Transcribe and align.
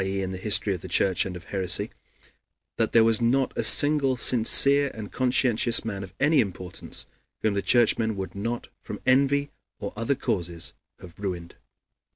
e., 0.03 0.23
in 0.23 0.31
the 0.31 0.37
history 0.39 0.73
of 0.73 0.81
the 0.81 0.87
Church 0.87 1.27
and 1.27 1.35
of 1.35 1.43
heresy), 1.43 1.91
that 2.77 2.91
there 2.91 3.03
was 3.03 3.21
not 3.21 3.55
a 3.55 3.63
single 3.63 4.17
sincere 4.17 4.89
and 4.95 5.11
conscientious 5.11 5.85
man 5.85 6.01
of 6.03 6.11
any 6.19 6.39
importance 6.39 7.05
whom 7.43 7.53
the 7.53 7.61
Churchmen 7.61 8.15
would 8.15 8.33
not 8.33 8.69
from 8.81 8.99
envy 9.05 9.51
or 9.77 9.93
other 9.95 10.15
causes 10.15 10.73
have 11.01 11.19
ruined." 11.19 11.53